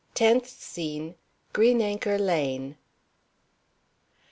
TENTH 0.15 0.47
SCENE. 0.49 1.13
Green 1.53 1.79
Anchor 1.79 2.17
Lane. 2.17 2.75